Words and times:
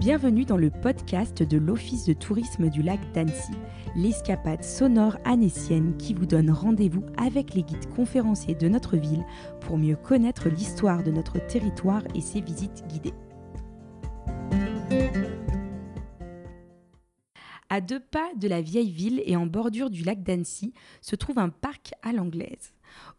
Bienvenue 0.00 0.46
dans 0.46 0.56
le 0.56 0.70
podcast 0.70 1.42
de 1.42 1.58
l'Office 1.58 2.06
de 2.06 2.14
tourisme 2.14 2.70
du 2.70 2.80
lac 2.80 2.98
d'Annecy, 3.12 3.52
l'escapade 3.94 4.64
sonore 4.64 5.18
annécienne 5.26 5.94
qui 5.98 6.14
vous 6.14 6.24
donne 6.24 6.50
rendez-vous 6.50 7.04
avec 7.18 7.52
les 7.52 7.62
guides 7.62 7.86
conférenciers 7.94 8.54
de 8.54 8.66
notre 8.66 8.96
ville 8.96 9.26
pour 9.60 9.76
mieux 9.76 9.96
connaître 9.96 10.48
l'histoire 10.48 11.02
de 11.02 11.10
notre 11.10 11.38
territoire 11.46 12.02
et 12.14 12.22
ses 12.22 12.40
visites 12.40 12.82
guidées. 12.88 13.12
À 17.68 17.82
deux 17.82 18.00
pas 18.00 18.30
de 18.36 18.48
la 18.48 18.62
vieille 18.62 18.90
ville 18.90 19.22
et 19.26 19.36
en 19.36 19.44
bordure 19.44 19.90
du 19.90 20.02
lac 20.02 20.22
d'Annecy 20.22 20.72
se 21.02 21.14
trouve 21.14 21.38
un 21.38 21.50
parc 21.50 21.92
à 22.02 22.14
l'anglaise. 22.14 22.72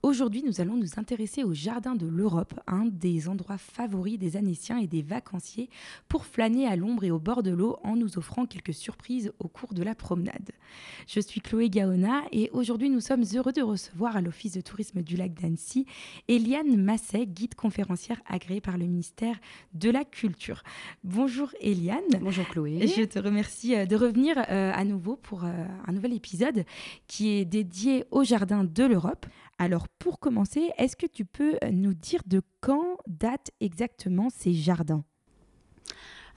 Aujourd'hui, 0.04 0.44
nous 0.44 0.62
allons 0.62 0.78
nous 0.78 0.98
intéresser 0.98 1.44
au 1.44 1.54
Jardin 1.54 1.96
de 1.96 2.08
l'Europe, 2.08 2.60
un 2.68 2.86
des 2.86 3.28
endroits 3.28 3.58
favoris 3.58 4.18
des 4.18 4.38
Annéciens 4.38 4.78
et 4.78 4.88
des 4.88 5.02
vacanciers 5.02 5.70
pour 6.08 6.26
flâner 6.26 6.68
à 6.68 6.76
l'ombre 6.76 7.04
et 7.04 7.12
au 7.12 7.20
bord 7.20 7.44
de 7.44 7.52
l'eau 7.52 7.78
en 7.84 7.95
nous 7.95 8.18
offrant 8.18 8.45
quelques 8.45 8.73
surprises 8.73 9.31
au 9.40 9.48
cours 9.48 9.73
de 9.73 9.84
la 9.84 9.95
promenade. 9.95 10.52
Je 11.08 11.20
suis 11.20 11.42
Chloé 11.42 11.70
Gaona 11.70 12.23
et 12.31 12.50
aujourd'hui 12.54 12.90
nous 12.90 13.02
sommes 13.02 13.23
heureux 13.36 13.54
de 13.54 13.62
recevoir 13.62 14.16
à 14.16 14.22
l'Office 14.22 14.54
de 14.54 14.62
tourisme 14.62 15.02
du 15.02 15.16
lac 15.16 15.34
d'Annecy 15.34 15.86
Eliane 16.28 16.78
Masset, 16.78 17.26
guide 17.26 17.56
conférencière 17.56 18.22
agréée 18.28 18.62
par 18.62 18.78
le 18.78 18.86
ministère 18.86 19.36
de 19.73 19.90
la 19.90 20.03
Culture. 20.03 20.64
Bonjour 21.03 21.50
Eliane. 21.59 22.02
Bonjour 22.22 22.48
Chloé. 22.48 22.88
Je 22.88 23.03
te 23.03 23.20
remercie 23.20 23.76
euh, 23.76 23.86
de 23.86 23.95
revenir 23.95 24.38
euh, 24.38 24.72
à 24.73 24.84
nouveau 24.84 25.16
pour 25.16 25.44
euh, 25.44 25.66
un 25.88 25.92
nouvel 25.92 26.14
épisode 26.14 26.66
qui 27.08 27.30
est 27.30 27.45
dédié 27.45 28.06
au 28.12 28.23
Jardin 28.23 28.64
de 28.64 28.84
l'Europe. 28.84 29.26
Alors 29.62 29.88
pour 30.00 30.20
commencer, 30.20 30.72
est-ce 30.80 30.96
que 30.96 31.06
tu 31.06 31.24
peux 31.24 31.60
nous 31.72 31.94
dire 31.94 32.22
de 32.26 32.42
quand 32.62 32.98
datent 33.06 33.52
exactement 33.60 34.32
ces 34.32 34.54
jardins? 34.54 35.04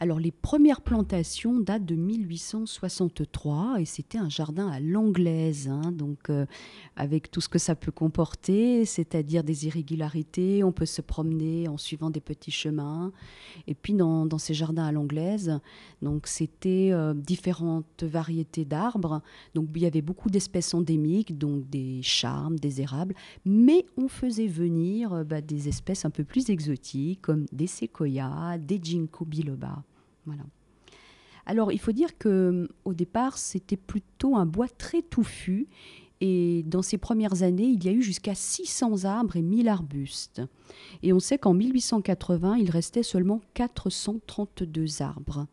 Alors 0.05 0.21
les 0.21 0.33
premières 0.33 0.83
plantations 0.83 1.61
datent 1.61 1.87
de 1.87 1.95
1863 1.95 3.77
et 3.81 3.87
c'était 3.87 4.19
un 4.19 4.29
jardin 4.29 4.69
à 4.69 4.79
l'anglaise, 4.79 5.67
hein, 5.67 5.93
donc 5.93 6.29
euh, 6.29 6.45
avec 6.95 7.31
tout 7.31 7.41
ce 7.41 7.49
que 7.49 7.59
ça 7.59 7.75
peut 7.75 7.91
comporter, 7.91 8.85
c'est-à-dire 8.85 9.43
des 9.43 9.67
irrégularités, 9.67 10.63
on 10.63 10.73
peut 10.73 10.85
se 10.85 11.01
promener 11.01 11.69
en 11.69 11.79
suivant 11.79 12.11
des 12.11 12.21
petits 12.21 12.51
chemins. 12.51 13.13
Et 13.67 13.75
puis 13.75 13.95
dans, 13.95 14.29
ces 14.37 14.53
jardins 14.53 14.85
à 14.85 14.93
l'anglaise, 14.93 15.59
donc 16.03 16.27
c'était 16.27 16.91
euh, 16.93 17.15
différentes 17.15 18.03
variétés 18.03 18.67
d'arbres, 18.67 19.23
donc 19.55 19.71
il 19.75 19.81
y 19.81 19.87
avait 19.87 20.03
beaucoup 20.03 20.29
d'espèces 20.29 20.75
endémiques, 20.75 21.39
donc 21.39 21.71
des 21.71 22.03
charmes, 22.03 22.59
des 22.59 22.83
érables, 22.83 23.15
mais 23.47 23.87
on 23.97 24.09
faisait 24.09 24.49
venir 24.49 25.15
euh, 25.15 25.25
bah, 25.25 25.41
des 25.41 25.67
espèces 25.69 26.05
un 26.05 26.11
peu 26.11 26.25
plus 26.25 26.51
exotiques 26.51 27.23
comme 27.23 27.47
des 27.53 27.69
séquoias, 27.69 28.59
des 28.59 28.79
ginkgo 28.83 29.25
biloba. 29.25 29.83
Alors, 31.47 31.73
il 31.73 31.79
faut 31.79 31.93
dire 31.93 32.17
que 32.19 32.69
au 32.85 32.95
départ, 32.95 33.39
c'était 33.39 33.77
plutôt 33.77 34.37
un 34.37 34.47
bois 34.47 34.69
très 34.69 35.03
touffu. 35.03 35.69
Et 36.21 36.63
dans 36.67 36.81
ces 36.81 36.97
premières 36.97 37.43
années, 37.43 37.67
il 37.67 37.85
y 37.85 37.89
a 37.89 37.93
eu 37.93 38.03
jusqu'à 38.03 38.35
600 38.35 39.05
arbres 39.05 39.37
et 39.37 39.43
1000 39.43 39.69
arbustes. 39.69 40.41
Et 41.03 41.13
on 41.13 41.21
sait 41.21 41.39
qu'en 41.39 41.53
1880, 41.53 42.57
il 42.57 42.71
restait 42.71 43.03
seulement 43.03 43.43
432 43.55 45.03
arbres. 45.03 45.47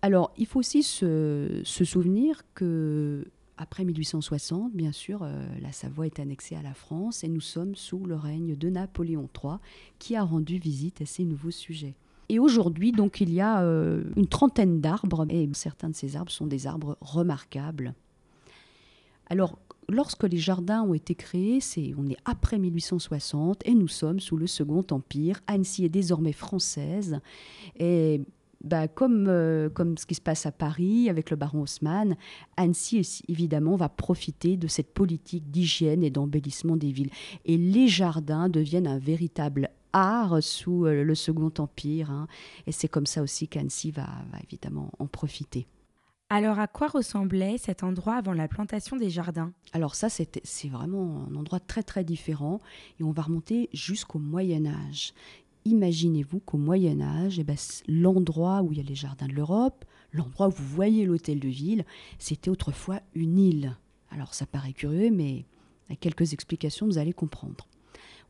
Alors, 0.00 0.32
il 0.36 0.46
faut 0.46 0.58
aussi 0.58 0.82
se, 0.82 1.60
souvenir 1.64 2.42
que 2.54 3.24
après 3.58 3.84
1860, 3.84 4.72
bien 4.74 4.90
sûr, 4.90 5.22
euh, 5.22 5.46
la 5.60 5.70
Savoie 5.70 6.06
est 6.06 6.18
annexée 6.18 6.56
à 6.56 6.62
la 6.62 6.74
France 6.74 7.22
et 7.22 7.28
nous 7.28 7.40
sommes 7.40 7.76
sous 7.76 8.04
le 8.04 8.16
règne 8.16 8.56
de 8.56 8.68
Napoléon 8.70 9.28
III 9.40 9.58
qui 10.00 10.16
a 10.16 10.24
rendu 10.24 10.58
visite 10.58 11.00
à 11.02 11.06
ces 11.06 11.22
nouveaux 11.22 11.52
sujets. 11.52 11.94
Et 12.32 12.38
aujourd'hui, 12.38 12.92
donc, 12.92 13.20
il 13.20 13.30
y 13.30 13.42
a 13.42 13.60
euh, 13.60 14.04
une 14.16 14.26
trentaine 14.26 14.80
d'arbres, 14.80 15.26
et 15.28 15.46
certains 15.52 15.90
de 15.90 15.94
ces 15.94 16.16
arbres 16.16 16.32
sont 16.32 16.46
des 16.46 16.66
arbres 16.66 16.96
remarquables. 17.02 17.92
Alors, 19.28 19.58
lorsque 19.86 20.22
les 20.24 20.38
jardins 20.38 20.80
ont 20.80 20.94
été 20.94 21.14
créés, 21.14 21.60
c'est, 21.60 21.92
on 21.98 22.08
est 22.08 22.16
après 22.24 22.58
1860 22.58 23.60
et 23.66 23.74
nous 23.74 23.86
sommes 23.86 24.18
sous 24.18 24.38
le 24.38 24.46
Second 24.46 24.82
Empire. 24.92 25.40
Annecy 25.46 25.84
est 25.84 25.90
désormais 25.90 26.32
française. 26.32 27.20
Et 27.78 28.22
bah, 28.64 28.88
comme, 28.88 29.26
euh, 29.28 29.68
comme 29.68 29.98
ce 29.98 30.06
qui 30.06 30.14
se 30.14 30.22
passe 30.22 30.46
à 30.46 30.52
Paris 30.52 31.10
avec 31.10 31.28
le 31.28 31.36
baron 31.36 31.60
Haussmann, 31.60 32.16
Annecy, 32.56 33.22
évidemment, 33.28 33.76
va 33.76 33.90
profiter 33.90 34.56
de 34.56 34.68
cette 34.68 34.94
politique 34.94 35.50
d'hygiène 35.50 36.02
et 36.02 36.08
d'embellissement 36.08 36.78
des 36.78 36.92
villes. 36.92 37.10
Et 37.44 37.58
les 37.58 37.88
jardins 37.88 38.48
deviennent 38.48 38.86
un 38.86 38.98
véritable 38.98 39.68
art 39.92 40.42
sous 40.42 40.86
euh, 40.86 41.04
le 41.04 41.14
Second 41.14 41.52
Empire. 41.58 42.10
Hein. 42.10 42.26
et 42.66 42.72
c'est 42.72 42.88
comme 42.88 43.06
ça 43.06 43.22
aussi 43.22 43.48
qu'Annecy 43.48 43.90
va, 43.90 44.08
évidemment 44.42 44.90
en 44.98 45.06
profiter. 45.06 45.66
Alors 46.30 46.58
à 46.58 46.66
quoi 46.66 46.88
ressemblait 46.88 47.58
cet 47.58 47.82
endroit 47.82 48.14
avant 48.14 48.32
la 48.32 48.48
plantation 48.48 48.96
des 48.96 49.10
jardins? 49.10 49.52
Alors 49.72 49.94
ça, 49.94 50.08
c'est 50.08 50.68
vraiment 50.68 51.26
un 51.30 51.34
endroit 51.34 51.60
très 51.60 51.82
très 51.82 52.04
différent 52.04 52.58
et 52.98 53.02
on 53.02 53.10
va 53.10 53.22
remonter 53.22 53.68
jusqu'au 53.74 54.18
Moyen 54.18 54.64
Âge. 54.64 55.12
Imaginez-vous 55.66 56.40
qu'au 56.40 56.56
Moyen 56.56 57.02
Âge, 57.02 57.38
eh 57.38 57.44
ben, 57.44 57.56
l'endroit 57.86 58.62
où 58.62 58.72
il 58.72 58.78
y 58.78 58.80
a 58.80 58.84
les 58.84 58.94
jardins 58.94 59.28
de 59.28 59.34
l'Europe, 59.34 59.84
l'endroit 60.12 60.48
où 60.48 60.52
vous 60.52 60.66
voyez 60.66 61.04
l'hôtel 61.04 61.38
de 61.38 61.48
ville, 61.48 61.84
c'était 62.18 62.50
autrefois 62.50 63.00
une 63.14 63.38
île. 63.38 63.76
Alors 64.10 64.32
ça 64.32 64.46
paraît 64.46 64.72
curieux, 64.72 65.10
mais 65.10 65.44
avec 65.88 66.00
quelques 66.00 66.32
explications, 66.32 66.86
vous 66.86 66.96
allez 66.96 67.12
comprendre. 67.12 67.68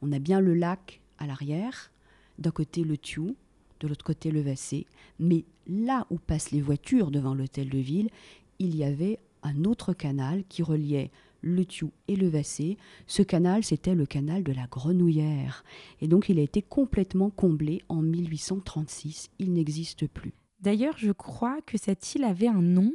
On 0.02 0.10
a 0.10 0.18
bien 0.18 0.40
le 0.40 0.54
lac 0.54 1.01
à 1.22 1.26
l'arrière, 1.26 1.92
d'un 2.38 2.50
côté 2.50 2.82
le 2.82 2.98
Thiou, 2.98 3.36
de 3.80 3.88
l'autre 3.88 4.04
côté 4.04 4.30
le 4.30 4.40
Vassé, 4.40 4.86
mais 5.18 5.44
là 5.68 6.06
où 6.10 6.18
passent 6.18 6.50
les 6.50 6.60
voitures 6.60 7.10
devant 7.10 7.34
l'hôtel 7.34 7.68
de 7.68 7.78
ville, 7.78 8.10
il 8.58 8.74
y 8.76 8.84
avait 8.84 9.18
un 9.42 9.64
autre 9.64 9.92
canal 9.92 10.42
qui 10.48 10.62
reliait 10.62 11.10
le 11.40 11.64
Thiou 11.64 11.90
et 12.08 12.16
le 12.16 12.28
Vassé. 12.28 12.76
Ce 13.06 13.22
canal, 13.22 13.64
c'était 13.64 13.94
le 13.94 14.06
canal 14.06 14.42
de 14.42 14.52
la 14.52 14.66
Grenouillère. 14.66 15.64
Et 16.00 16.08
donc, 16.08 16.28
il 16.28 16.38
a 16.38 16.42
été 16.42 16.62
complètement 16.62 17.30
comblé 17.30 17.82
en 17.88 18.02
1836. 18.02 19.30
Il 19.38 19.52
n'existe 19.52 20.06
plus. 20.06 20.32
D'ailleurs, 20.62 20.94
je 20.96 21.10
crois 21.10 21.60
que 21.66 21.76
cette 21.76 22.14
île 22.14 22.24
avait 22.24 22.46
un 22.46 22.62
nom. 22.62 22.92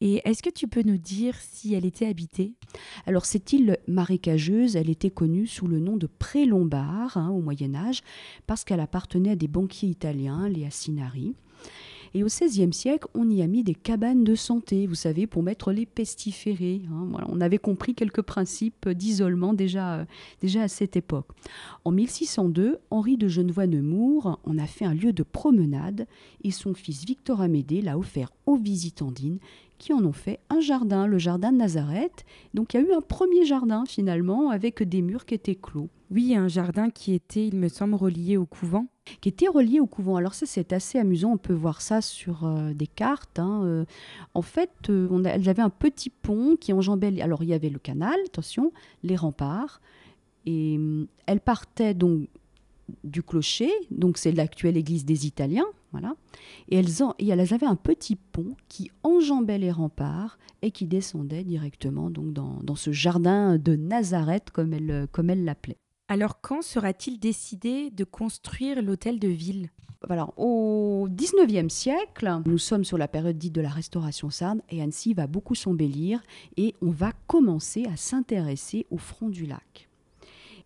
Et 0.00 0.22
est-ce 0.24 0.42
que 0.42 0.50
tu 0.50 0.66
peux 0.66 0.82
nous 0.82 0.96
dire 0.96 1.36
si 1.38 1.74
elle 1.74 1.84
était 1.84 2.06
habitée? 2.06 2.54
Alors, 3.06 3.26
cette 3.26 3.52
île 3.52 3.76
marécageuse, 3.86 4.76
elle 4.76 4.88
était 4.88 5.10
connue 5.10 5.46
sous 5.46 5.68
le 5.68 5.78
nom 5.78 5.96
de 5.96 6.06
Pré-Lombard 6.06 7.18
hein, 7.18 7.28
au 7.28 7.40
Moyen 7.40 7.74
Âge, 7.74 8.02
parce 8.46 8.64
qu'elle 8.64 8.80
appartenait 8.80 9.32
à 9.32 9.36
des 9.36 9.48
banquiers 9.48 9.90
italiens, 9.90 10.48
les 10.48 10.64
Assinari. 10.64 11.34
Et 12.14 12.22
au 12.22 12.26
XVIe 12.26 12.72
siècle, 12.72 13.08
on 13.14 13.28
y 13.30 13.42
a 13.42 13.46
mis 13.46 13.62
des 13.62 13.74
cabanes 13.74 14.24
de 14.24 14.34
santé, 14.34 14.86
vous 14.86 14.94
savez, 14.94 15.26
pour 15.26 15.42
mettre 15.42 15.72
les 15.72 15.86
pestiférés. 15.86 16.82
Hein. 16.90 17.08
on 17.28 17.40
avait 17.40 17.58
compris 17.58 17.94
quelques 17.94 18.22
principes 18.22 18.88
d'isolement 18.88 19.54
déjà, 19.54 19.94
euh, 19.94 20.04
déjà 20.40 20.62
à 20.62 20.68
cette 20.68 20.96
époque. 20.96 21.28
En 21.84 21.90
1602, 21.90 22.78
Henri 22.90 23.16
de 23.16 23.28
Genevoix-Nemours 23.28 24.38
en 24.44 24.58
a 24.58 24.66
fait 24.66 24.84
un 24.84 24.94
lieu 24.94 25.12
de 25.12 25.22
promenade 25.22 26.06
et 26.44 26.50
son 26.50 26.74
fils 26.74 27.04
Victor 27.04 27.40
Amédée 27.40 27.80
l'a 27.80 27.98
offert 27.98 28.30
aux 28.46 28.56
visitandines 28.56 29.38
qui 29.82 29.92
en 29.92 30.04
ont 30.04 30.12
fait 30.12 30.38
un 30.48 30.60
jardin, 30.60 31.08
le 31.08 31.18
jardin 31.18 31.50
de 31.50 31.56
Nazareth. 31.56 32.24
Donc 32.54 32.72
il 32.72 32.80
y 32.80 32.84
a 32.84 32.88
eu 32.88 32.92
un 32.92 33.00
premier 33.00 33.44
jardin 33.44 33.84
finalement 33.84 34.50
avec 34.50 34.80
des 34.84 35.02
murs 35.02 35.26
qui 35.26 35.34
étaient 35.34 35.56
clos. 35.56 35.88
Oui, 36.12 36.36
un 36.36 36.46
jardin 36.46 36.88
qui 36.88 37.14
était, 37.14 37.48
il 37.48 37.56
me 37.56 37.66
semble, 37.66 37.96
relié 37.96 38.36
au 38.36 38.46
couvent 38.46 38.86
qui 39.20 39.28
était 39.28 39.48
relié 39.48 39.80
au 39.80 39.86
couvent. 39.86 40.14
Alors 40.14 40.32
ça, 40.34 40.46
c'est 40.46 40.72
assez 40.72 40.96
amusant. 40.96 41.32
On 41.32 41.36
peut 41.36 41.52
voir 41.52 41.80
ça 41.80 42.00
sur 42.00 42.44
euh, 42.44 42.72
des 42.72 42.86
cartes. 42.86 43.40
Hein, 43.40 43.62
euh. 43.64 43.84
en 44.34 44.42
fait, 44.42 44.70
euh, 44.88 45.08
on 45.10 45.24
elles 45.24 45.48
avaient 45.48 45.62
un 45.62 45.70
petit 45.70 46.08
pont 46.08 46.56
qui 46.56 46.72
enjambait. 46.72 47.20
Alors 47.20 47.42
il 47.42 47.48
y 47.48 47.54
avait 47.54 47.68
le 47.68 47.80
canal, 47.80 48.14
attention, 48.26 48.72
les 49.02 49.16
remparts, 49.16 49.80
et 50.46 50.76
hum, 50.76 51.08
elles 51.26 51.40
partaient 51.40 51.94
donc 51.94 52.28
du 53.04 53.22
clocher. 53.22 53.70
Donc 53.90 54.18
c'est 54.18 54.32
l'actuelle 54.32 54.76
église 54.76 55.04
des 55.04 55.26
Italiens, 55.26 55.66
voilà. 55.92 56.14
Et 56.68 56.76
elles, 56.76 56.88
et 57.18 57.28
elles 57.28 57.54
avaient 57.54 57.66
un 57.66 57.76
petit 57.76 58.16
pont 58.16 58.54
qui 58.68 58.90
enjambait 59.02 59.58
les 59.58 59.70
remparts 59.70 60.38
et 60.62 60.70
qui 60.70 60.86
descendait 60.86 61.44
directement 61.44 62.10
donc 62.10 62.32
dans, 62.32 62.60
dans 62.62 62.76
ce 62.76 62.92
jardin 62.92 63.58
de 63.58 63.76
Nazareth, 63.76 64.50
comme 64.50 64.72
elle, 64.72 65.06
comme 65.12 65.30
elle 65.30 65.44
l'appelait. 65.44 65.78
Alors 66.08 66.40
quand 66.40 66.62
sera-t-il 66.62 67.18
décidé 67.18 67.90
de 67.90 68.04
construire 68.04 68.82
l'hôtel 68.82 69.18
de 69.18 69.28
ville? 69.28 69.70
Alors, 70.10 70.34
au 70.36 71.06
XIXe 71.08 71.72
siècle, 71.72 72.40
nous 72.44 72.58
sommes 72.58 72.84
sur 72.84 72.98
la 72.98 73.08
période 73.08 73.38
dite 73.38 73.54
de 73.54 73.60
la 73.60 73.68
restauration 73.68 74.30
sarde 74.30 74.60
et 74.68 74.82
Annecy 74.82 75.14
va 75.14 75.26
beaucoup 75.26 75.54
s'embellir 75.54 76.20
et 76.56 76.74
on 76.82 76.90
va 76.90 77.12
commencer 77.26 77.86
à 77.86 77.96
s'intéresser 77.96 78.86
au 78.90 78.98
front 78.98 79.28
du 79.28 79.46
lac. 79.46 79.88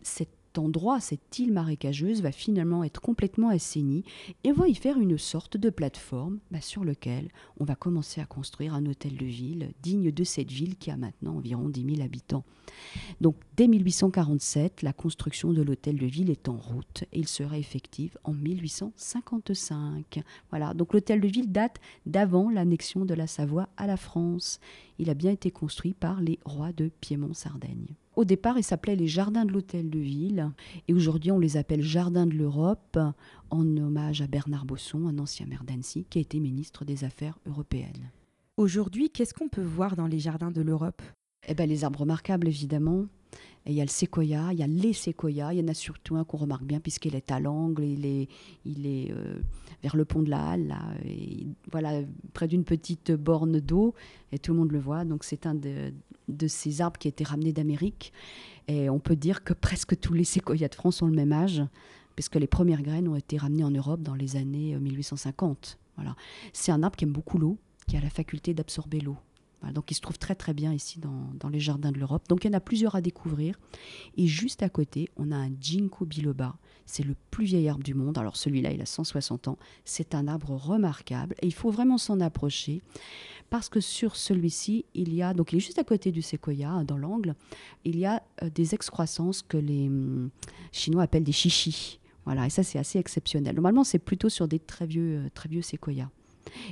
Cet 0.01 0.29
endroit, 0.59 0.99
cette 0.99 1.39
île 1.39 1.53
marécageuse, 1.53 2.21
va 2.21 2.31
finalement 2.31 2.83
être 2.83 3.01
complètement 3.01 3.49
assainie 3.49 4.03
et 4.43 4.51
va 4.51 4.67
y 4.67 4.75
faire 4.75 4.99
une 4.99 5.17
sorte 5.17 5.57
de 5.57 5.69
plateforme 5.69 6.39
bah, 6.51 6.61
sur 6.61 6.83
laquelle 6.83 7.29
on 7.59 7.65
va 7.65 7.75
commencer 7.75 8.21
à 8.21 8.25
construire 8.25 8.73
un 8.73 8.85
hôtel 8.85 9.17
de 9.17 9.25
ville 9.25 9.71
digne 9.81 10.11
de 10.11 10.23
cette 10.23 10.51
ville 10.51 10.75
qui 10.77 10.91
a 10.91 10.97
maintenant 10.97 11.35
environ 11.35 11.69
10 11.69 11.95
000 11.95 12.01
habitants. 12.01 12.43
Donc 13.21 13.35
dès 13.55 13.67
1847, 13.67 14.81
la 14.81 14.93
construction 14.93 15.53
de 15.53 15.61
l'hôtel 15.61 15.97
de 15.97 16.05
ville 16.05 16.29
est 16.29 16.49
en 16.49 16.57
route 16.57 17.03
et 17.11 17.19
il 17.19 17.27
sera 17.27 17.57
effectif 17.57 18.17
en 18.23 18.33
1855. 18.33 20.21
Voilà, 20.49 20.73
donc 20.73 20.93
l'hôtel 20.93 21.21
de 21.21 21.27
ville 21.27 21.51
date 21.51 21.77
d'avant 22.05 22.49
l'annexion 22.49 23.05
de 23.05 23.13
la 23.13 23.27
Savoie 23.27 23.69
à 23.77 23.87
la 23.87 23.97
France. 23.97 24.59
Il 24.99 25.09
a 25.09 25.13
bien 25.13 25.31
été 25.31 25.51
construit 25.51 25.93
par 25.93 26.21
les 26.21 26.39
rois 26.45 26.71
de 26.71 26.89
Piémont-Sardaigne. 27.01 27.95
Au 28.17 28.25
départ, 28.25 28.57
il 28.57 28.63
s'appelait 28.63 28.95
les 28.95 29.05
Jardins 29.05 29.45
de 29.45 29.51
l'Hôtel 29.51 29.91
de 29.91 29.99
Ville 29.99 30.49
et 30.87 30.93
aujourd'hui 30.95 31.31
on 31.31 31.37
les 31.37 31.55
appelle 31.55 31.83
Jardins 31.83 32.25
de 32.25 32.33
l'Europe 32.33 32.97
en 33.51 33.77
hommage 33.77 34.23
à 34.23 34.27
Bernard 34.27 34.65
Bosson, 34.65 35.07
un 35.07 35.19
ancien 35.19 35.45
maire 35.45 35.63
d'Annecy 35.63 36.07
qui 36.09 36.17
a 36.17 36.21
été 36.21 36.39
ministre 36.39 36.83
des 36.83 37.03
Affaires 37.03 37.37
européennes. 37.45 38.11
Aujourd'hui, 38.57 39.11
qu'est-ce 39.11 39.35
qu'on 39.35 39.49
peut 39.49 39.61
voir 39.61 39.95
dans 39.95 40.07
les 40.07 40.17
Jardins 40.17 40.49
de 40.49 40.63
l'Europe? 40.63 41.03
Eh 41.47 41.53
ben, 41.53 41.69
Les 41.69 41.83
arbres 41.83 41.99
remarquables 41.99 42.47
évidemment, 42.47 43.05
il 43.67 43.73
y 43.73 43.81
a 43.81 43.83
le 43.83 43.89
séquoia, 43.89 44.53
il 44.53 44.59
y 44.59 44.63
a 44.63 44.67
les 44.67 44.93
séquoias. 44.93 45.53
Il 45.53 45.59
y 45.59 45.63
en 45.63 45.67
a 45.67 45.73
surtout 45.73 46.15
un 46.15 46.23
qu'on 46.23 46.37
remarque 46.37 46.63
bien 46.63 46.79
puisqu'il 46.79 47.15
est 47.15 47.31
à 47.31 47.39
l'angle, 47.39 47.83
il 47.83 48.05
est, 48.05 48.29
il 48.65 48.85
est 48.87 49.11
euh, 49.11 49.39
vers 49.83 49.95
le 49.95 50.05
pont 50.05 50.23
de 50.23 50.29
la 50.29 50.51
Halle, 50.51 50.67
là, 50.67 50.79
voilà, 51.71 52.01
près 52.33 52.47
d'une 52.47 52.63
petite 52.63 53.11
borne 53.11 53.59
d'eau, 53.59 53.93
et 54.31 54.39
tout 54.39 54.53
le 54.53 54.59
monde 54.59 54.71
le 54.71 54.79
voit. 54.79 55.03
Donc 55.03 55.23
c'est 55.23 55.45
un 55.45 55.53
de, 55.53 55.93
de, 56.29 56.47
ces 56.47 56.81
arbres 56.81 56.97
qui 56.97 57.07
a 57.07 57.09
été 57.09 57.23
ramené 57.23 57.51
d'Amérique. 57.51 58.13
Et 58.67 58.89
on 58.89 58.99
peut 58.99 59.15
dire 59.15 59.43
que 59.43 59.53
presque 59.53 59.99
tous 59.99 60.13
les 60.13 60.23
séquoias 60.23 60.69
de 60.69 60.75
France 60.75 61.01
ont 61.01 61.07
le 61.07 61.15
même 61.15 61.33
âge, 61.33 61.61
puisque 62.15 62.35
les 62.35 62.47
premières 62.47 62.81
graines 62.81 63.07
ont 63.07 63.15
été 63.15 63.37
ramenées 63.37 63.63
en 63.63 63.71
Europe 63.71 64.01
dans 64.01 64.15
les 64.15 64.37
années 64.37 64.77
1850. 64.77 65.77
Euh, 65.77 65.83
voilà. 65.97 66.15
C'est 66.53 66.71
un 66.71 66.83
arbre 66.83 66.95
qui 66.95 67.03
aime 67.03 67.11
beaucoup 67.11 67.37
l'eau, 67.37 67.57
qui 67.87 67.97
a 67.97 68.01
la 68.01 68.09
faculté 68.09 68.53
d'absorber 68.53 69.01
l'eau 69.01 69.17
donc 69.73 69.91
il 69.91 69.95
se 69.95 70.01
trouve 70.01 70.17
très 70.17 70.35
très 70.35 70.53
bien 70.53 70.73
ici 70.73 70.99
dans, 70.99 71.49
les 71.49 71.59
jardins 71.59 71.91
de 71.91 71.97
l'Europe. 71.97 72.27
Donc 72.29 72.43
il 72.43 72.47
y 72.47 72.49
en 72.49 72.57
a 72.57 72.59
plusieurs 72.59 72.95
à 72.95 73.01
découvrir. 73.01 73.55
Et 74.15 74.27
juste 74.27 74.63
à 74.63 74.69
côté, 74.69 75.09
on 75.17 75.31
a 75.31 75.35
un 75.35 75.49
ginkgo 75.59 76.05
biloba. 76.05 76.55
C'est 76.85 77.03
le 77.03 77.15
plus 77.31 77.45
vieil 77.45 77.67
arbre 77.67 77.83
du 77.83 77.93
monde. 77.93 78.17
Alors 78.17 78.37
celui-là, 78.37 78.71
il 78.71 78.81
a 78.81 78.85
160 78.85 79.47
ans. 79.49 79.57
C'est 79.83 80.15
un 80.15 80.27
arbre 80.27 80.51
remarquable 80.51 81.35
et 81.41 81.47
il 81.47 81.53
faut 81.53 81.71
vraiment 81.71 81.97
s'en 81.97 82.19
approcher 82.19 82.81
parce 83.49 83.69
que 83.69 83.79
sur 83.79 84.15
celui-ci, 84.15 84.85
il 84.93 85.13
y 85.13 85.21
a, 85.21 85.33
donc 85.33 85.53
il 85.53 85.57
est 85.57 85.61
juste 85.61 85.79
à 85.79 85.83
côté 85.83 86.11
du 86.11 86.21
séquoia, 86.21 86.69
hein, 86.69 86.83
dans 86.83 86.97
l'angle, 86.97 87.33
il 87.85 87.97
y 87.97 88.05
a 88.05 88.21
euh, 88.43 88.49
des 88.49 88.75
excroissances 88.75 89.41
que 89.41 89.57
les 89.57 89.87
hum, 89.87 90.29
Chinois 90.71 91.03
appellent 91.03 91.23
des 91.23 91.31
chichis. 91.31 91.99
Voilà, 92.25 92.45
et 92.45 92.49
ça 92.49 92.61
c'est 92.61 92.77
assez 92.77 92.99
exceptionnel. 92.99 93.55
Normalement, 93.55 93.85
c'est 93.85 93.99
plutôt 93.99 94.27
sur 94.27 94.49
des 94.49 94.59
très 94.59 94.85
vieux, 94.85 95.23
euh, 95.25 95.29
très 95.33 95.47
vieux 95.47 95.61
séquoias. 95.61 96.09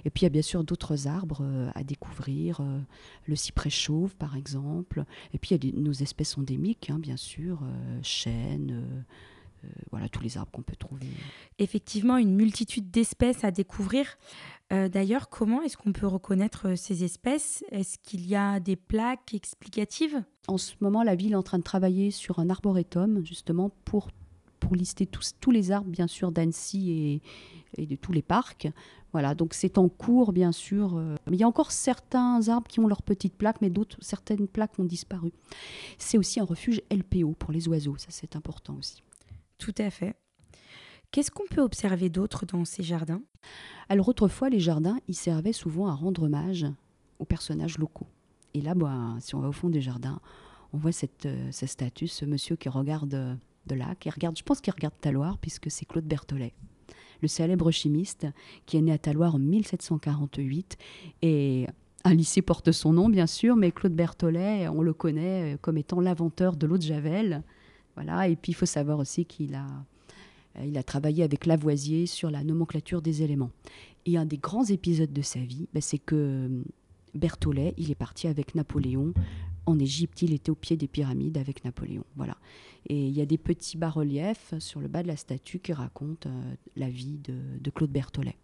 Et 0.06 0.10
puis 0.10 0.22
il 0.22 0.24
y 0.24 0.28
a 0.28 0.30
bien 0.30 0.42
sûr 0.42 0.64
d'autres 0.64 1.08
arbres 1.08 1.40
euh, 1.42 1.70
à 1.76 1.84
découvrir, 1.84 2.62
euh, 2.62 2.80
le 3.26 3.36
cyprès 3.36 3.70
chauve 3.70 4.16
par 4.16 4.36
exemple. 4.36 5.06
Et 5.34 5.38
puis 5.38 5.56
il 5.56 5.66
y 5.66 5.70
a 5.70 5.80
nos 5.80 5.94
espèces 5.94 6.38
endémiques, 6.38 6.90
hein, 6.90 7.00
bien 7.00 7.18
sûr, 7.18 7.60
euh, 7.64 8.00
chênes. 8.02 8.86
voilà 9.92 10.08
tous 10.10 10.22
les 10.22 10.38
arbres 10.38 10.52
qu'on 10.52 10.62
peut 10.62 10.76
trouver. 10.76 11.08
Effectivement, 11.58 12.18
une 12.18 12.36
multitude 12.36 12.92
d'espèces 12.92 13.44
à 13.44 13.52
découvrir. 13.52 14.18
D'ailleurs, 14.70 15.30
comment 15.30 15.62
est-ce 15.62 15.78
qu'on 15.78 15.92
peut 15.92 16.08
reconnaître 16.08 16.76
ces 16.76 17.04
espèces? 17.04 17.64
Est-ce 17.72 17.98
qu'il 18.00 18.28
y 18.28 18.36
a 18.36 18.60
des 18.60 18.76
plaques 18.76 19.34
explicatives? 19.34 20.24
En 20.48 20.58
ce 20.58 20.74
moment, 20.82 21.02
la 21.04 21.16
ville 21.16 21.32
est 21.32 21.36
en 21.36 21.44
train 21.44 21.60
de 21.60 21.64
travailler 21.64 22.12
sur 22.12 22.40
un 22.40 22.50
arboretum, 22.50 23.24
justement, 23.26 23.72
pour, 23.86 24.10
pour 24.60 24.76
lister 24.76 25.06
tous, 25.06 25.34
tous 25.40 25.52
les 25.52 25.72
arbres, 25.72 25.90
bien 25.90 26.08
sûr, 26.08 26.32
d'Annecy 26.32 26.92
et, 26.92 27.22
et 27.78 27.86
de 27.86 27.96
tous 27.96 28.12
les 28.12 28.22
parcs. 28.22 28.68
Voilà, 29.16 29.34
donc 29.34 29.54
c'est 29.54 29.78
en 29.78 29.88
cours, 29.88 30.34
bien 30.34 30.52
sûr. 30.52 30.98
Euh, 30.98 31.16
il 31.32 31.36
y 31.36 31.44
a 31.44 31.48
encore 31.48 31.72
certains 31.72 32.50
arbres 32.50 32.68
qui 32.68 32.82
ont 32.82 32.88
leurs 32.90 33.02
petites 33.02 33.34
plaques, 33.34 33.62
mais 33.62 33.70
d'autres, 33.70 33.96
certaines 34.02 34.46
plaques 34.46 34.78
ont 34.78 34.84
disparu. 34.84 35.32
C'est 35.98 36.18
aussi 36.18 36.42
un 36.42 36.44
refuge 36.44 36.82
LPO 36.92 37.32
pour 37.40 37.54
les 37.54 37.70
oiseaux, 37.70 37.96
ça 37.96 38.08
c'est 38.10 38.36
important 38.36 38.76
aussi. 38.78 39.02
Tout 39.58 39.74
à 39.78 39.90
fait. 39.90 40.18
Qu'est-ce 41.12 41.32
qu'on 41.32 41.48
peut 41.50 41.62
observer 41.62 42.10
d'autre 42.10 42.46
dans 42.46 42.66
ces 42.66 42.84
jardins? 42.84 43.22
Alors 43.88 44.10
autrefois, 44.10 44.50
les 44.50 44.60
jardins, 44.60 44.98
ils 45.08 45.16
servaient 45.16 45.54
souvent 45.54 45.88
à 45.88 45.94
rendre 45.94 46.24
hommage 46.24 46.66
aux 47.20 47.26
personnages 47.26 47.78
locaux. 47.78 48.08
Et 48.54 48.60
là, 48.60 48.76
bah, 48.76 49.16
si 49.22 49.34
on 49.34 49.40
va 49.40 49.48
au 49.48 49.54
fond 49.54 49.70
des 49.70 49.80
jardins, 49.80 50.20
on 50.74 50.78
voit 50.78 50.92
cette, 50.92 51.26
euh, 51.26 51.48
cette 51.54 51.70
statue, 51.70 52.08
ce 52.08 52.26
monsieur 52.26 52.58
qui 52.58 52.68
regarde 52.68 53.14
euh, 53.14 53.34
de 53.68 53.76
là, 53.76 53.96
qui 53.96 54.10
regarde, 54.10 54.38
je 54.38 54.44
pense 54.44 54.60
qu'il 54.60 54.74
regarde 54.74 54.96
Taloir, 55.00 55.38
puisque 55.38 55.72
c'est 55.72 55.86
Claude 55.86 56.04
Berthollet 56.04 56.54
le 57.22 57.28
célèbre 57.28 57.72
chimiste 57.72 58.28
qui 58.66 58.78
est 58.78 58.82
né 58.82 58.92
à 58.92 58.98
Taloir 58.98 59.36
en 59.36 59.40
1748. 59.40 60.78
Et 61.22 61.68
un 62.04 62.14
lycée 62.14 62.42
porte 62.42 62.72
son 62.72 62.94
nom, 62.94 63.10
bien 63.10 63.28
sûr, 63.28 63.56
mais 63.56 63.72
Claude 63.72 63.94
Berthollet, 63.94 64.68
on 64.68 64.82
le 64.82 64.94
connaît 64.94 65.58
comme 65.62 65.78
étant 65.78 66.00
l'inventeur 66.00 66.56
de 66.56 66.68
l'eau 66.68 66.78
de 66.78 66.84
Javel. 66.84 67.44
Voilà. 67.96 68.28
Et 68.28 68.36
puis, 68.36 68.52
il 68.52 68.56
faut 68.56 68.66
savoir 68.66 69.00
aussi 69.00 69.26
qu'il 69.26 69.56
a, 69.56 69.68
il 70.64 70.78
a 70.78 70.84
travaillé 70.84 71.24
avec 71.24 71.46
Lavoisier 71.46 72.06
sur 72.06 72.30
la 72.30 72.44
nomenclature 72.44 73.02
des 73.02 73.24
éléments. 73.24 73.52
Et 74.06 74.18
un 74.18 74.26
des 74.26 74.38
grands 74.38 74.66
épisodes 74.66 75.12
de 75.12 75.22
sa 75.22 75.40
vie, 75.40 75.68
ben, 75.74 75.82
c'est 75.82 75.98
que 75.98 76.50
Berthollet, 77.16 77.74
il 77.78 77.90
est 77.92 77.96
parti 77.96 78.28
avec 78.28 78.56
Napoléon 78.56 79.14
en 79.66 79.80
Égypte, 79.80 80.22
il 80.22 80.34
était 80.34 80.50
au 80.50 80.56
pied 80.56 80.78
des 80.78 80.88
pyramides 80.88 81.38
avec 81.38 81.64
Napoléon. 81.64 82.04
Voilà. 82.16 82.38
Et 82.88 83.08
il 83.08 83.14
y 83.14 83.22
a 83.22 83.26
des 83.26 83.38
petits 83.38 83.78
bas-reliefs 83.78 84.54
sur 84.60 84.80
le 84.80 84.88
bas 84.88 85.04
de 85.04 85.08
la 85.08 85.18
statue 85.18 85.60
qui 85.60 85.74
racontent 85.74 86.30
euh, 86.30 86.56
la 86.76 86.90
vie 86.90 87.20
de, 87.20 87.70
Claude 87.72 87.92
Berthollet. 87.92 88.38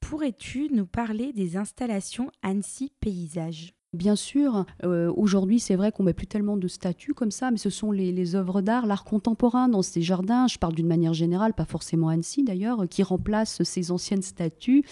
Pourrais-tu 0.00 0.68
nous 0.72 0.86
parler 0.86 1.32
des 1.32 1.56
installations 1.56 2.30
Annecy 2.42 2.92
Paysage 3.00 3.74
Bien 3.92 4.14
sûr, 4.14 4.66
euh, 4.84 5.12
aujourd'hui 5.16 5.58
c'est 5.58 5.74
vrai 5.74 5.90
qu'on 5.90 6.04
met 6.04 6.12
plus 6.12 6.28
tellement 6.28 6.56
de 6.56 6.68
statues 6.68 7.12
comme 7.12 7.32
ça, 7.32 7.50
mais 7.50 7.56
ce 7.56 7.70
sont 7.70 7.90
les, 7.90 8.36
œuvres 8.36 8.62
d'art, 8.62 8.86
l'art 8.86 9.02
contemporain 9.02 9.68
dans 9.68 9.82
ces 9.82 10.00
jardins, 10.00 10.46
je 10.46 10.58
parle 10.58 10.76
d'une 10.76 10.86
manière 10.86 11.12
générale, 11.12 11.54
pas 11.54 11.64
forcément 11.64 12.08
Annecy 12.08 12.44
d'ailleurs, 12.44 12.88
qui 12.88 13.02
remplacent 13.02 13.64
ces 13.64 13.90
anciennes 13.90 14.22
statues. 14.22 14.84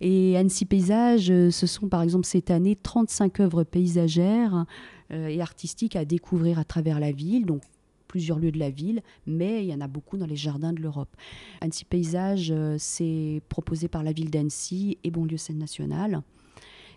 Et 0.00 0.36
Annecy 0.36 0.64
Paysage, 0.64 1.26
ce 1.28 1.66
sont 1.68 1.88
par 1.88 2.02
exemple 2.02 2.26
cette 2.26 2.50
année 2.50 2.74
35 2.74 3.38
œuvres 3.38 3.62
paysagères 3.62 4.66
et 5.10 5.40
artistiques 5.40 5.96
à 5.96 6.04
découvrir 6.04 6.58
à 6.58 6.64
travers 6.64 7.00
la 7.00 7.12
ville, 7.12 7.46
donc 7.46 7.62
plusieurs 8.10 8.40
lieux 8.40 8.50
de 8.50 8.58
la 8.58 8.70
ville, 8.70 9.02
mais 9.24 9.62
il 9.62 9.70
y 9.70 9.74
en 9.74 9.80
a 9.80 9.86
beaucoup 9.86 10.16
dans 10.16 10.26
les 10.26 10.34
jardins 10.34 10.72
de 10.72 10.80
l'Europe. 10.80 11.14
Annecy 11.60 11.84
Paysage, 11.84 12.50
euh, 12.50 12.74
c'est 12.76 13.40
proposé 13.48 13.86
par 13.86 14.02
la 14.02 14.10
ville 14.10 14.30
d'Annecy 14.30 14.98
et 15.04 15.12
Bonlieu 15.12 15.36
Scène 15.36 15.58
Nationale. 15.58 16.22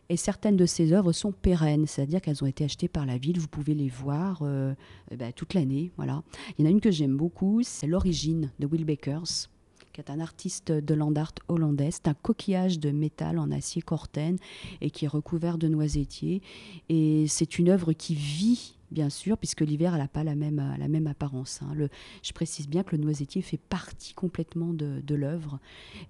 Et 0.10 0.18
certaines 0.18 0.58
de 0.58 0.66
ces 0.66 0.92
œuvres 0.92 1.12
sont 1.12 1.32
pérennes, 1.32 1.86
c'est-à-dire 1.86 2.20
qu'elles 2.20 2.44
ont 2.44 2.48
été 2.48 2.64
achetées 2.64 2.88
par 2.88 3.06
la 3.06 3.20
ville. 3.20 3.40
Vous 3.40 3.48
pouvez 3.48 3.76
les 3.76 3.90
voir 3.90 4.40
euh, 4.42 4.74
ben, 5.16 5.32
toute 5.32 5.54
l'année. 5.54 5.92
Voilà. 5.98 6.24
Il 6.58 6.66
y 6.66 6.68
en 6.68 6.72
a 6.72 6.72
une 6.72 6.82
que 6.82 6.92
j'aime 6.92 7.16
beaucoup, 7.16 7.62
c'est 7.62 7.86
L'origine 7.86 8.52
de 8.58 8.66
Will 8.66 8.84
Bakers 8.84 9.53
qui 9.94 10.02
est 10.02 10.10
un 10.10 10.20
artiste 10.20 10.72
de 10.72 10.94
land 10.94 11.14
art 11.16 11.34
hollandais. 11.48 11.92
C'est 11.92 12.08
un 12.08 12.16
coquillage 12.16 12.80
de 12.80 12.92
métal 12.92 13.38
en 13.38 13.52
acier 13.52 13.82
corten 13.82 14.38
et 14.82 14.90
qui 14.90 15.06
est 15.06 15.08
recouvert 15.08 15.58
de 15.58 15.68
noisettiers. 15.68 16.42
Et 16.90 17.26
c'est 17.28 17.60
une 17.60 17.70
œuvre 17.70 17.94
qui 17.94 18.16
vit 18.16 18.76
bien 18.94 19.10
sûr, 19.10 19.38
puisque 19.38 19.62
l'hiver, 19.62 19.94
elle 19.94 20.02
n'a 20.02 20.08
pas 20.08 20.24
la 20.24 20.36
même, 20.36 21.08
apparence. 21.08 21.62
Hein. 21.64 21.88
Je 22.22 22.32
précise 22.32 22.70
bien 22.70 22.84
que 22.84 22.96
le 22.96 23.02
noisetier 23.02 23.42
fait 23.42 23.58
partie 23.58 24.14
complètement 24.14 24.72
de, 24.72 25.16
l'œuvre. 25.16 25.60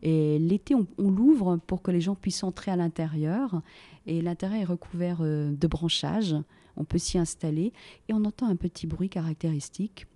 Et 0.02 0.38
l'été, 0.38 0.75
on, 0.75 0.86
l'ouvre 0.98 1.60
pour 1.66 1.82
que 1.82 1.92
les 1.92 2.02
gens 2.02 2.16
puissent 2.16 2.44
entrer 2.44 2.72
à 2.72 2.75
l'intérieur. 2.75 3.62
Et 4.06 4.22
l'intérieur 4.22 4.62
est 4.62 4.66
recouvert 4.66 5.20
euh, 5.22 5.52
de 5.54 5.68
branchages. 5.68 6.36
On 6.75 6.84
peut 6.84 6.98
s'y 6.98 7.18
installer 7.18 7.72
et 8.10 8.13
on 8.13 8.25
entend 8.25 8.48
un 8.48 8.56
petit 8.56 8.86
bruit 8.86 9.10
caractéristique. 9.10 10.08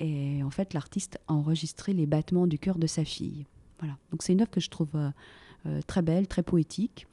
Et 0.00 0.42
en 0.42 0.50
fait, 0.50 0.74
l'artiste 0.74 1.18
a 1.28 1.34
enregistré 1.34 1.92
les 1.92 2.06
battements 2.06 2.46
du 2.46 2.58
cœur 2.58 2.78
de 2.78 2.86
sa 2.86 3.04
fille. 3.04 3.46
Voilà. 3.78 3.96
Donc 4.10 4.22
c'est 4.22 4.32
une 4.32 4.40
œuvre 4.40 4.50
que 4.50 4.60
je 4.60 4.70
trouve 4.70 4.94
euh, 4.94 5.10
euh, 5.66 5.80
très 5.86 6.02
belle, 6.02 6.26
très 6.26 6.42
poétique. 6.42 7.06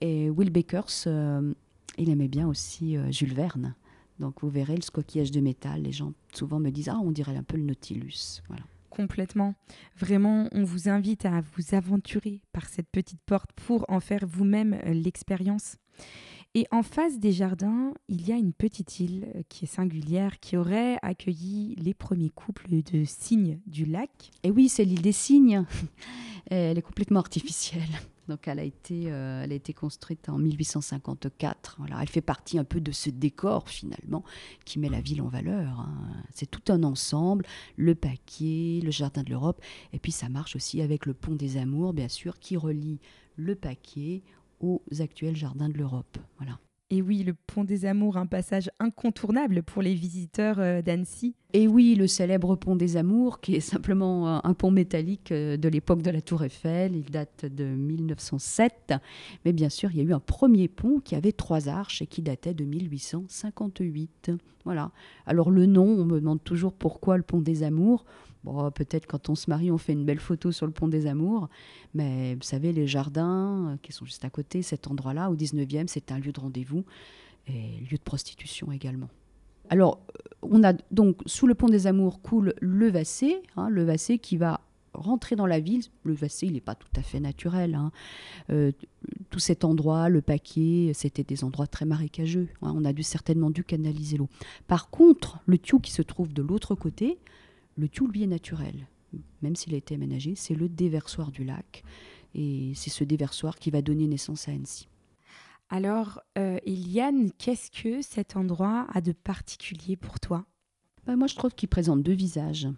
Et 0.00 0.30
Will 0.30 0.50
Bakers, 0.50 1.04
euh, 1.06 1.52
il 1.98 2.10
aimait 2.10 2.28
bien 2.28 2.46
aussi 2.46 2.96
Jules 3.10 3.34
Verne. 3.34 3.74
Donc 4.18 4.42
vous 4.42 4.50
verrez 4.50 4.74
le 4.74 4.90
coquillage 4.90 5.30
de 5.30 5.40
métal. 5.40 5.82
Les 5.82 5.92
gens 5.92 6.12
souvent 6.32 6.60
me 6.60 6.70
disent 6.70 6.88
ah 6.88 6.98
on 7.02 7.12
dirait 7.12 7.36
un 7.36 7.42
peu 7.42 7.56
le 7.56 7.64
Nautilus. 7.64 8.42
Voilà. 8.48 8.62
Complètement. 8.90 9.54
Vraiment, 9.98 10.48
on 10.52 10.64
vous 10.64 10.88
invite 10.88 11.26
à 11.26 11.42
vous 11.54 11.74
aventurer 11.74 12.40
par 12.52 12.66
cette 12.66 12.88
petite 12.90 13.20
porte 13.26 13.50
pour 13.52 13.84
en 13.88 14.00
faire 14.00 14.24
vous-même 14.26 14.78
l'expérience. 14.86 15.76
Et 16.56 16.66
en 16.70 16.82
face 16.82 17.18
des 17.18 17.32
jardins, 17.32 17.92
il 18.08 18.26
y 18.26 18.32
a 18.32 18.36
une 18.36 18.54
petite 18.54 18.98
île 18.98 19.26
euh, 19.34 19.42
qui 19.50 19.66
est 19.66 19.68
singulière, 19.68 20.40
qui 20.40 20.56
aurait 20.56 20.96
accueilli 21.02 21.74
les 21.76 21.92
premiers 21.92 22.30
couples 22.30 22.70
de 22.70 23.04
cygnes 23.04 23.60
du 23.66 23.84
lac. 23.84 24.30
Et 24.42 24.50
oui, 24.50 24.70
c'est 24.70 24.86
l'île 24.86 25.02
des 25.02 25.12
cygnes. 25.12 25.66
Elle 26.46 26.78
est 26.78 26.82
complètement 26.82 27.20
artificielle. 27.20 27.82
Donc 28.28 28.48
elle 28.48 28.58
a 28.58 28.64
été, 28.64 29.12
euh, 29.12 29.42
elle 29.44 29.52
a 29.52 29.54
été 29.54 29.74
construite 29.74 30.30
en 30.30 30.38
1854. 30.38 31.76
Voilà, 31.78 31.98
elle 32.00 32.08
fait 32.08 32.22
partie 32.22 32.58
un 32.58 32.64
peu 32.64 32.80
de 32.80 32.90
ce 32.90 33.10
décor 33.10 33.68
finalement 33.68 34.24
qui 34.64 34.80
met 34.80 34.88
la 34.88 35.00
ville 35.00 35.22
en 35.22 35.28
valeur. 35.28 35.78
hein. 35.78 36.24
C'est 36.32 36.50
tout 36.50 36.72
un 36.72 36.82
ensemble, 36.82 37.44
le 37.76 37.94
paquet, 37.94 38.80
le 38.82 38.90
jardin 38.90 39.22
de 39.22 39.30
l'Europe, 39.30 39.62
et 39.92 40.00
puis 40.00 40.10
ça 40.10 40.28
marche 40.28 40.56
aussi 40.56 40.80
avec 40.80 41.06
le 41.06 41.14
pont 41.14 41.36
des 41.36 41.56
Amours, 41.56 41.92
bien 41.92 42.08
sûr, 42.08 42.40
qui 42.40 42.56
relie 42.56 42.98
le 43.36 43.54
paquet 43.54 44.22
aux 44.60 44.82
actuels 45.00 45.36
jardins 45.36 45.68
de 45.68 45.78
l'Europe. 45.78 46.18
Voilà. 46.38 46.58
Et 46.88 47.02
oui, 47.02 47.24
le 47.24 47.34
pont 47.34 47.64
des 47.64 47.84
Amours, 47.84 48.16
un 48.16 48.26
passage 48.26 48.70
incontournable 48.78 49.64
pour 49.64 49.82
les 49.82 49.94
visiteurs 49.94 50.60
euh, 50.60 50.82
d'Annecy. 50.82 51.34
Et 51.52 51.66
oui, 51.66 51.96
le 51.96 52.06
célèbre 52.06 52.54
pont 52.54 52.76
des 52.76 52.96
Amours, 52.96 53.40
qui 53.40 53.56
est 53.56 53.60
simplement 53.60 54.28
un- 54.28 54.40
un 54.44 54.54
pont 54.54 54.70
métallique 54.70 55.32
euh, 55.32 55.56
de 55.56 55.68
l'époque 55.68 56.02
de 56.02 56.10
la 56.12 56.20
Tour 56.20 56.44
Eiffel, 56.44 56.94
il 56.94 57.10
date 57.10 57.44
de 57.44 57.64
1907. 57.64 58.94
Mais 59.44 59.52
bien 59.52 59.68
sûr, 59.68 59.90
il 59.90 59.96
y 59.96 60.00
a 60.00 60.04
eu 60.04 60.12
un 60.12 60.20
premier 60.20 60.68
pont 60.68 61.00
qui 61.00 61.16
avait 61.16 61.32
trois 61.32 61.68
arches 61.68 62.02
et 62.02 62.06
qui 62.06 62.22
datait 62.22 62.54
de 62.54 62.64
1858. 62.64 64.30
Voilà. 64.66 64.90
Alors 65.26 65.52
le 65.52 65.64
nom, 65.64 65.84
on 65.84 66.04
me 66.04 66.18
demande 66.18 66.42
toujours 66.42 66.72
pourquoi 66.72 67.16
le 67.16 67.22
pont 67.22 67.40
des 67.40 67.62
Amours. 67.62 68.04
Bon, 68.42 68.68
peut-être 68.72 69.06
quand 69.06 69.28
on 69.28 69.36
se 69.36 69.48
marie, 69.48 69.70
on 69.70 69.78
fait 69.78 69.92
une 69.92 70.04
belle 70.04 70.18
photo 70.18 70.50
sur 70.50 70.66
le 70.66 70.72
pont 70.72 70.88
des 70.88 71.06
Amours. 71.06 71.48
Mais 71.94 72.34
vous 72.34 72.42
savez, 72.42 72.72
les 72.72 72.88
jardins 72.88 73.70
euh, 73.70 73.76
qui 73.80 73.92
sont 73.92 74.04
juste 74.04 74.24
à 74.24 74.30
côté, 74.30 74.62
cet 74.62 74.88
endroit-là, 74.88 75.30
au 75.30 75.36
19e, 75.36 75.86
c'est 75.86 76.10
un 76.10 76.18
lieu 76.18 76.32
de 76.32 76.40
rendez-vous 76.40 76.84
et 77.46 77.80
lieu 77.88 77.96
de 77.96 78.02
prostitution 78.02 78.72
également. 78.72 79.08
Alors, 79.68 80.00
euh, 80.10 80.34
on 80.42 80.64
a 80.64 80.72
donc 80.90 81.18
sous 81.26 81.46
le 81.46 81.54
pont 81.54 81.68
des 81.68 81.86
Amours 81.86 82.20
coule 82.20 82.52
le 82.60 82.90
Vassé, 82.90 83.40
hein, 83.56 83.68
le 83.68 83.84
Vassé 83.84 84.18
qui 84.18 84.36
va 84.36 84.60
rentrer 84.96 85.36
dans 85.36 85.46
la 85.46 85.60
ville. 85.60 85.82
Le 86.04 86.14
Vassé, 86.14 86.46
il 86.46 86.54
n'est 86.54 86.60
pas 86.60 86.74
tout 86.74 86.88
à 86.96 87.02
fait 87.02 87.20
naturel. 87.20 87.74
hein. 87.74 87.92
Euh, 88.50 88.72
tout 89.30 89.38
cet 89.38 89.64
endroit, 89.64 90.08
le 90.08 90.22
paquet, 90.22 90.92
c'était 90.94 91.24
des 91.24 91.44
endroits 91.44 91.66
très 91.66 91.84
marécageux. 91.84 92.48
hein. 92.62 92.72
On 92.74 92.84
a 92.84 92.92
dû 92.92 93.02
certainement 93.02 93.50
dû 93.50 93.64
canaliser 93.64 94.16
l'eau. 94.16 94.28
Par 94.66 94.90
contre, 94.90 95.38
le 95.46 95.58
Thiou 95.58 95.78
qui 95.80 95.92
se 95.92 96.02
trouve 96.02 96.32
de 96.32 96.42
l'autre 96.42 96.74
côté, 96.74 97.18
le 97.76 97.88
Thiou, 97.88 98.06
lui, 98.06 98.22
est 98.22 98.28
naturel. 98.28 98.86
Même 99.42 99.56
s'il 99.56 99.74
a 99.74 99.76
été 99.78 99.94
aménagé, 99.94 100.34
c'est 100.34 100.54
le 100.54 100.68
déversoir 100.68 101.30
du 101.30 101.44
lac. 101.44 101.84
Et 102.34 102.72
c'est 102.74 102.90
ce 102.90 103.04
déversoir 103.04 103.56
qui 103.56 103.70
va 103.70 103.80
donner 103.82 104.06
naissance 104.06 104.48
à 104.48 104.52
Annecy. 104.52 104.88
Alors, 105.68 106.20
euh, 106.38 106.58
Eliane, 106.64 107.30
qu'est-ce 107.38 107.70
que 107.70 108.02
cet 108.02 108.36
endroit 108.36 108.86
a 108.92 109.00
de 109.00 109.12
particulier 109.12 109.96
pour 109.96 110.20
toi? 110.20 110.44
Bah, 111.06 111.16
moi, 111.16 111.26
je 111.26 111.34
trouve 111.34 111.54
qu'il 111.54 111.68
présente 111.68 112.02
deux 112.02 112.12
visages. 112.14 112.68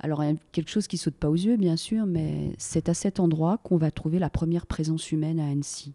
Alors, 0.00 0.22
quelque 0.52 0.70
chose 0.70 0.86
qui 0.86 0.98
saute 0.98 1.14
pas 1.14 1.30
aux 1.30 1.34
yeux, 1.34 1.56
bien 1.56 1.76
sûr, 1.76 2.06
mais 2.06 2.52
c'est 2.58 2.88
à 2.88 2.94
cet 2.94 3.20
endroit 3.20 3.58
qu'on 3.58 3.76
va 3.76 3.90
trouver 3.90 4.18
la 4.18 4.30
première 4.30 4.66
présence 4.66 5.12
humaine 5.12 5.40
à 5.40 5.48
Annecy. 5.48 5.92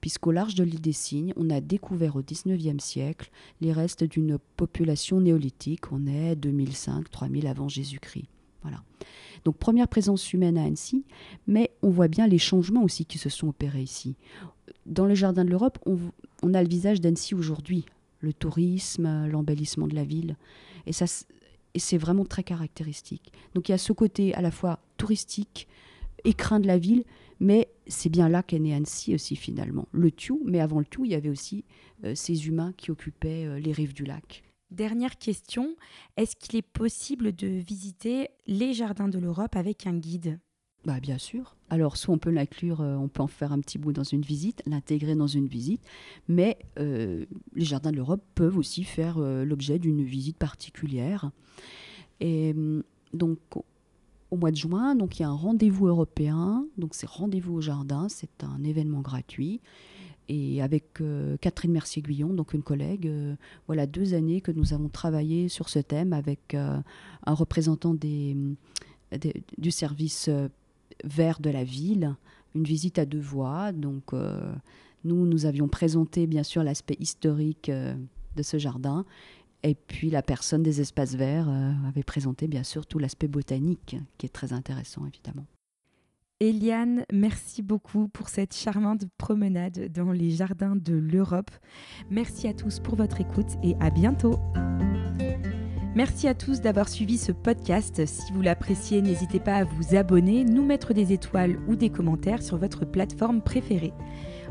Puisqu'au 0.00 0.32
large 0.32 0.54
de 0.54 0.64
l'île 0.64 0.80
des 0.80 0.92
Cygnes, 0.92 1.32
on 1.36 1.48
a 1.50 1.60
découvert 1.60 2.16
au 2.16 2.22
XIXe 2.22 2.82
siècle 2.82 3.30
les 3.60 3.72
restes 3.72 4.04
d'une 4.04 4.38
population 4.56 5.20
néolithique. 5.20 5.92
On 5.92 6.06
est 6.06 6.34
2005-3000 6.34 7.46
avant 7.46 7.68
Jésus-Christ. 7.68 8.26
Voilà. 8.62 8.82
Donc, 9.44 9.56
première 9.56 9.88
présence 9.88 10.32
humaine 10.32 10.56
à 10.56 10.64
Annecy, 10.64 11.04
mais 11.46 11.70
on 11.82 11.90
voit 11.90 12.08
bien 12.08 12.26
les 12.26 12.38
changements 12.38 12.82
aussi 12.82 13.04
qui 13.04 13.18
se 13.18 13.28
sont 13.28 13.48
opérés 13.48 13.82
ici. 13.82 14.16
Dans 14.86 15.06
le 15.06 15.14
Jardin 15.14 15.44
de 15.44 15.50
l'Europe, 15.50 15.78
on, 15.86 15.98
on 16.42 16.54
a 16.54 16.62
le 16.62 16.68
visage 16.68 17.00
d'Annecy 17.00 17.34
aujourd'hui, 17.34 17.84
le 18.20 18.32
tourisme, 18.32 19.26
l'embellissement 19.28 19.86
de 19.86 19.94
la 19.94 20.04
ville. 20.04 20.36
Et 20.86 20.92
ça, 20.92 21.06
et 21.74 21.78
c'est 21.78 21.98
vraiment 21.98 22.24
très 22.24 22.42
caractéristique. 22.42 23.32
Donc 23.54 23.68
il 23.68 23.72
y 23.72 23.74
a 23.74 23.78
ce 23.78 23.92
côté 23.92 24.34
à 24.34 24.40
la 24.40 24.50
fois 24.50 24.80
touristique, 24.96 25.68
écrin 26.24 26.60
de 26.60 26.66
la 26.66 26.78
ville, 26.78 27.04
mais 27.40 27.68
c'est 27.86 28.08
bien 28.08 28.28
là 28.28 28.42
qu'est 28.42 28.58
né 28.58 28.74
Annecy 28.74 29.14
aussi 29.14 29.36
finalement. 29.36 29.88
Le 29.92 30.10
Thiou, 30.10 30.40
mais 30.44 30.60
avant 30.60 30.78
le 30.78 30.84
Thiou, 30.84 31.04
il 31.04 31.10
y 31.10 31.14
avait 31.14 31.28
aussi 31.28 31.64
euh, 32.04 32.14
ces 32.14 32.46
humains 32.46 32.72
qui 32.76 32.90
occupaient 32.90 33.46
euh, 33.46 33.58
les 33.58 33.72
rives 33.72 33.94
du 33.94 34.04
lac. 34.04 34.44
Dernière 34.70 35.18
question, 35.18 35.76
est-ce 36.16 36.36
qu'il 36.36 36.56
est 36.56 36.62
possible 36.62 37.34
de 37.34 37.46
visiter 37.46 38.28
les 38.46 38.72
jardins 38.72 39.08
de 39.08 39.18
l'Europe 39.18 39.56
avec 39.56 39.86
un 39.86 39.98
guide? 39.98 40.38
Bah, 40.84 40.98
bien 40.98 41.18
sûr. 41.18 41.56
Alors, 41.72 41.96
soit 41.96 42.12
on 42.14 42.18
peut 42.18 42.28
l'inclure, 42.30 42.82
euh, 42.82 42.96
on 42.96 43.08
peut 43.08 43.22
en 43.22 43.26
faire 43.26 43.50
un 43.50 43.58
petit 43.58 43.78
bout 43.78 43.92
dans 43.94 44.04
une 44.04 44.20
visite, 44.20 44.62
l'intégrer 44.66 45.14
dans 45.14 45.26
une 45.26 45.46
visite, 45.46 45.80
mais 46.28 46.58
euh, 46.78 47.24
les 47.54 47.64
jardins 47.64 47.90
de 47.90 47.96
l'Europe 47.96 48.20
peuvent 48.34 48.58
aussi 48.58 48.84
faire 48.84 49.16
euh, 49.16 49.46
l'objet 49.46 49.78
d'une 49.78 50.02
visite 50.04 50.36
particulière. 50.36 51.30
Et 52.20 52.50
hum, 52.54 52.82
donc, 53.14 53.38
au- 54.30 54.36
mois 54.36 54.50
de 54.50 54.56
juin, 54.56 54.94
donc 54.94 55.18
il 55.18 55.22
y 55.22 55.24
a 55.24 55.30
un 55.30 55.34
rendez-vous 55.34 55.86
européen. 55.86 56.66
Donc, 56.76 56.94
c'est 56.94 57.08
rendez-vous 57.08 57.54
au 57.54 57.60
jardin, 57.62 58.06
c'est 58.10 58.44
un 58.44 58.62
événement 58.64 59.00
gratuit. 59.00 59.62
Et 60.28 60.60
avec 60.60 61.02
Catherine 61.40 61.72
Mercier-Guillon, 61.72 62.34
donc 62.34 62.52
une 62.54 62.62
collègue, 62.62 63.10
voilà 63.66 63.86
deux 63.86 64.12
années 64.14 64.40
que 64.42 64.52
nous 64.52 64.72
avons 64.74 64.88
travaillé 64.88 65.48
sur 65.48 65.68
ce 65.70 65.78
thème 65.78 66.12
avec 66.12 66.54
un 66.54 66.84
représentant 67.26 67.92
des- 67.92 68.36
du 69.58 69.70
service 69.70 70.30
vert 71.04 71.40
de 71.40 71.50
la 71.50 71.64
ville, 71.64 72.14
une 72.54 72.64
visite 72.64 72.98
à 72.98 73.06
deux 73.06 73.20
voies. 73.20 73.72
Donc, 73.72 74.12
euh, 74.12 74.52
nous, 75.04 75.26
nous 75.26 75.46
avions 75.46 75.68
présenté 75.68 76.26
bien 76.26 76.42
sûr 76.42 76.62
l'aspect 76.62 76.96
historique 77.00 77.68
euh, 77.68 77.94
de 78.36 78.42
ce 78.42 78.58
jardin. 78.58 79.04
Et 79.62 79.74
puis 79.74 80.10
la 80.10 80.22
personne 80.22 80.62
des 80.62 80.80
espaces 80.80 81.14
verts 81.14 81.48
euh, 81.48 81.72
avait 81.88 82.02
présenté 82.02 82.48
bien 82.48 82.64
sûr 82.64 82.86
tout 82.86 82.98
l'aspect 82.98 83.28
botanique, 83.28 83.96
qui 84.18 84.26
est 84.26 84.30
très 84.30 84.52
intéressant 84.52 85.06
évidemment. 85.06 85.46
Eliane, 86.40 87.04
merci 87.12 87.62
beaucoup 87.62 88.08
pour 88.08 88.28
cette 88.28 88.52
charmante 88.52 89.04
promenade 89.16 89.92
dans 89.92 90.10
les 90.10 90.30
jardins 90.30 90.74
de 90.74 90.94
l'Europe. 90.94 91.52
Merci 92.10 92.48
à 92.48 92.54
tous 92.54 92.80
pour 92.80 92.96
votre 92.96 93.20
écoute 93.20 93.52
et 93.62 93.76
à 93.78 93.90
bientôt. 93.90 94.34
Merci 95.94 96.26
à 96.26 96.34
tous 96.34 96.62
d'avoir 96.62 96.88
suivi 96.88 97.18
ce 97.18 97.32
podcast. 97.32 98.06
Si 98.06 98.32
vous 98.32 98.40
l'appréciez, 98.40 99.02
n'hésitez 99.02 99.40
pas 99.40 99.56
à 99.56 99.64
vous 99.64 99.94
abonner, 99.94 100.42
nous 100.42 100.64
mettre 100.64 100.94
des 100.94 101.12
étoiles 101.12 101.58
ou 101.68 101.76
des 101.76 101.90
commentaires 101.90 102.42
sur 102.42 102.56
votre 102.56 102.86
plateforme 102.86 103.42
préférée. 103.42 103.92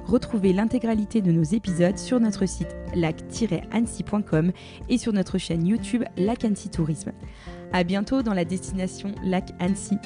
Retrouvez 0.06 0.54
l'intégralité 0.54 1.22
de 1.22 1.32
nos 1.32 1.44
épisodes 1.44 1.98
sur 1.98 2.20
notre 2.20 2.46
site 2.46 2.76
lac-annecy.com 2.94 4.52
et 4.88 4.98
sur 5.00 5.14
notre 5.14 5.40
chaîne 5.40 5.66
YouTube 5.66 6.04
Lac 6.16 6.46
Annecy 6.46 6.70
Tourisme. 6.70 7.12
À 7.74 7.84
bientôt 7.84 8.22
dans 8.22 8.36
la 8.36 8.46
destination 8.46 9.12
Lac 9.24 9.50
Annecy. 9.60 9.98